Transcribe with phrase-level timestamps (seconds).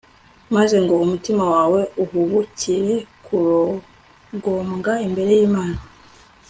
[0.55, 2.93] maze ngo umutima wawe uhubukire
[3.25, 5.79] kurogombwa imbere y'imana